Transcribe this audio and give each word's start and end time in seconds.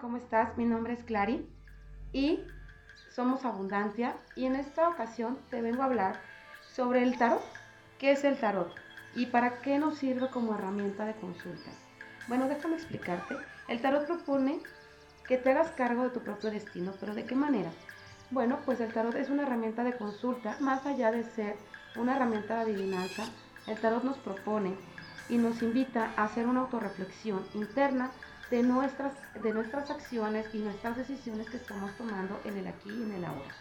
¿cómo 0.00 0.16
estás? 0.18 0.56
Mi 0.58 0.64
nombre 0.64 0.92
es 0.92 1.04
Clary 1.04 1.48
y 2.12 2.40
somos 3.14 3.44
Abundancia 3.44 4.16
y 4.34 4.44
en 4.44 4.56
esta 4.56 4.88
ocasión 4.88 5.38
te 5.50 5.62
vengo 5.62 5.82
a 5.82 5.86
hablar 5.86 6.20
sobre 6.74 7.02
el 7.02 7.16
tarot. 7.16 7.42
¿Qué 7.98 8.12
es 8.12 8.24
el 8.24 8.38
tarot? 8.38 8.74
¿Y 9.14 9.26
para 9.26 9.62
qué 9.62 9.78
nos 9.78 9.98
sirve 9.98 10.28
como 10.28 10.54
herramienta 10.54 11.06
de 11.06 11.14
consulta? 11.14 11.70
Bueno, 12.28 12.46
déjame 12.48 12.74
explicarte. 12.74 13.36
El 13.68 13.80
tarot 13.80 14.06
propone 14.06 14.60
que 15.26 15.38
te 15.38 15.50
hagas 15.50 15.70
cargo 15.70 16.02
de 16.04 16.10
tu 16.10 16.20
propio 16.20 16.50
destino, 16.50 16.92
pero 17.00 17.14
¿de 17.14 17.24
qué 17.24 17.34
manera? 17.34 17.70
Bueno, 18.30 18.58
pues 18.66 18.80
el 18.80 18.92
tarot 18.92 19.14
es 19.14 19.30
una 19.30 19.44
herramienta 19.44 19.82
de 19.82 19.96
consulta, 19.96 20.56
más 20.60 20.84
allá 20.84 21.10
de 21.10 21.24
ser 21.24 21.56
una 21.96 22.16
herramienta 22.16 22.56
de 22.56 22.72
adivinanza, 22.72 23.24
el 23.66 23.78
tarot 23.78 24.04
nos 24.04 24.18
propone 24.18 24.76
y 25.28 25.38
nos 25.38 25.62
invita 25.62 26.12
a 26.16 26.24
hacer 26.24 26.46
una 26.46 26.60
autorreflexión 26.60 27.46
interna 27.54 28.10
de 28.50 28.62
nuestras, 28.62 29.12
de 29.42 29.52
nuestras 29.52 29.90
acciones 29.90 30.46
y 30.54 30.58
nuestras 30.58 30.96
decisiones 30.96 31.48
que 31.50 31.56
estamos 31.56 31.90
tomando 31.96 32.40
en 32.44 32.56
el 32.56 32.66
aquí 32.66 32.90
y 32.90 33.02
en 33.02 33.12
el 33.12 33.24
ahora. 33.24 33.54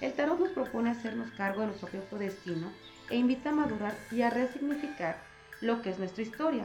El 0.00 0.12
tarot 0.12 0.38
nos 0.38 0.50
propone 0.50 0.90
hacernos 0.90 1.30
cargo 1.32 1.60
de 1.60 1.68
nuestro 1.68 1.88
propio 1.88 2.18
destino 2.18 2.72
e 3.10 3.16
invita 3.16 3.50
a 3.50 3.54
madurar 3.54 3.94
y 4.10 4.22
a 4.22 4.30
resignificar 4.30 5.16
lo 5.60 5.82
que 5.82 5.90
es 5.90 5.98
nuestra 5.98 6.22
historia. 6.22 6.64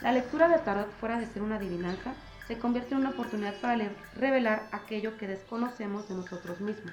La 0.00 0.12
lectura 0.12 0.48
del 0.48 0.60
tarot, 0.60 0.90
fuera 1.00 1.18
de 1.18 1.26
ser 1.26 1.42
una 1.42 1.56
adivinanza, 1.56 2.14
se 2.46 2.58
convierte 2.58 2.94
en 2.94 3.00
una 3.00 3.10
oportunidad 3.10 3.58
para 3.60 3.90
revelar 4.16 4.68
aquello 4.72 5.16
que 5.16 5.26
desconocemos 5.26 6.08
de 6.08 6.14
nosotros 6.14 6.60
mismos. 6.60 6.92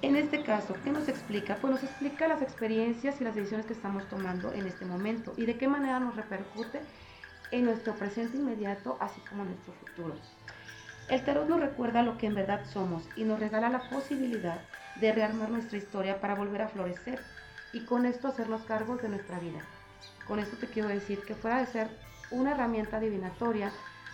En 0.00 0.14
este 0.16 0.44
caso, 0.44 0.74
¿qué 0.84 0.90
nos 0.90 1.08
explica? 1.08 1.56
Pues 1.56 1.72
nos 1.72 1.82
explica 1.82 2.28
las 2.28 2.40
experiencias 2.40 3.20
y 3.20 3.24
las 3.24 3.34
decisiones 3.34 3.66
que 3.66 3.72
estamos 3.72 4.08
tomando 4.08 4.52
en 4.52 4.66
este 4.66 4.84
momento 4.84 5.34
y 5.36 5.44
de 5.44 5.58
qué 5.58 5.66
manera 5.66 5.98
nos 5.98 6.14
repercute 6.14 6.80
en 7.50 7.64
nuestro 7.64 7.94
presente 7.94 8.36
inmediato, 8.36 8.96
así 9.00 9.20
como 9.28 9.42
en 9.42 9.50
nuestro 9.50 9.72
futuro. 9.74 10.14
El 11.08 11.24
tarot 11.24 11.48
nos 11.48 11.60
recuerda 11.60 12.02
lo 12.02 12.18
que 12.18 12.26
en 12.26 12.34
verdad 12.34 12.64
somos 12.70 13.08
y 13.16 13.24
nos 13.24 13.40
regala 13.40 13.70
la 13.70 13.88
posibilidad 13.88 14.60
de 15.00 15.12
rearmar 15.12 15.48
nuestra 15.48 15.78
historia 15.78 16.20
para 16.20 16.34
volver 16.34 16.62
a 16.62 16.68
florecer 16.68 17.20
y 17.72 17.84
con 17.84 18.04
esto 18.04 18.28
hacernos 18.28 18.62
cargos 18.62 19.00
de 19.02 19.08
nuestra 19.08 19.38
vida. 19.38 19.60
Con 20.26 20.38
esto 20.38 20.56
te 20.56 20.66
quiero 20.66 20.88
decir 20.88 21.20
que 21.20 21.34
fuera 21.34 21.60
de 21.60 21.66
ser 21.66 21.88
una 22.30 22.52
herramienta 22.52 22.98
adivinatoria, 22.98 23.72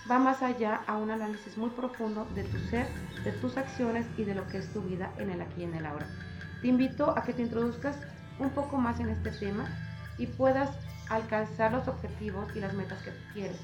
va 0.08 0.18
más 0.18 0.42
allá 0.42 0.82
a 0.86 0.96
un 0.96 1.10
análisis 1.10 1.56
muy 1.56 1.70
profundo 1.70 2.26
de 2.34 2.44
tu 2.44 2.58
ser, 2.68 2.86
de 3.24 3.32
tus 3.32 3.56
acciones 3.56 4.06
y 4.16 4.24
de 4.24 4.34
lo 4.34 4.46
que 4.46 4.58
es 4.58 4.72
tu 4.72 4.82
vida 4.82 5.12
en 5.18 5.30
el 5.30 5.40
aquí 5.40 5.62
y 5.62 5.64
en 5.64 5.74
el 5.74 5.86
ahora. 5.86 6.06
Te 6.60 6.68
invito 6.68 7.10
a 7.10 7.22
que 7.24 7.32
te 7.32 7.42
introduzcas 7.42 7.96
un 8.38 8.50
poco 8.50 8.76
más 8.76 9.00
en 9.00 9.08
este 9.08 9.30
tema 9.32 9.68
y 10.18 10.26
puedas 10.26 10.70
alcanzar 11.08 11.72
los 11.72 11.88
objetivos 11.88 12.54
y 12.54 12.60
las 12.60 12.74
metas 12.74 13.02
que 13.02 13.12
quieres. 13.32 13.58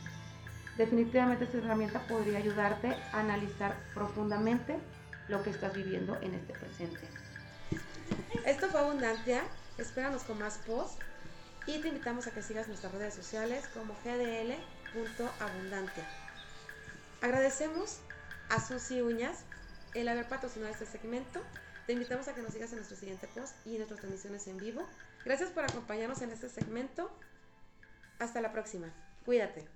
Definitivamente 0.77 1.45
esta 1.45 1.59
herramienta 1.59 2.01
podría 2.07 2.39
ayudarte 2.39 2.97
a 3.13 3.21
analizar 3.21 3.77
profundamente 3.95 4.79
lo 5.29 5.43
que 5.43 5.51
estás 5.51 5.75
viviendo 5.75 6.19
en 6.21 6.35
este 6.35 6.55
presente. 6.55 7.01
Esto 8.45 8.69
fue 8.69 8.81
Abundancia. 8.81 9.43
Espéranos 9.79 10.25
con 10.25 10.39
más 10.39 10.59
posts 10.67 10.99
y 11.67 11.81
te 11.81 11.89
invitamos 11.89 12.27
a 12.27 12.33
que 12.33 12.43
sigas 12.43 12.69
nuestras 12.69 12.93
redes 12.93 13.15
sociales 13.15 13.67
como 13.73 13.95
gdl.abundancia. 14.05 16.05
Agradecemos 17.23 18.01
a 18.49 18.61
Susi 18.61 19.01
Uñas 19.01 19.45
el 19.95 20.09
haber 20.09 20.29
patrocinado 20.29 20.73
este 20.73 20.87
segmento. 20.87 21.41
Te 21.91 21.95
invitamos 21.95 22.29
a 22.29 22.35
que 22.37 22.41
nos 22.41 22.53
sigas 22.53 22.71
en 22.71 22.77
nuestro 22.77 22.97
siguiente 22.97 23.27
post 23.35 23.53
y 23.67 23.71
en 23.71 23.79
nuestras 23.79 23.99
transmisiones 23.99 24.47
en 24.47 24.59
vivo. 24.59 24.87
Gracias 25.25 25.51
por 25.51 25.65
acompañarnos 25.65 26.23
en 26.23 26.31
este 26.31 26.49
segmento. 26.49 27.11
Hasta 28.21 28.41
la 28.41 28.53
próxima. 28.53 28.95
Cuídate. 29.25 29.67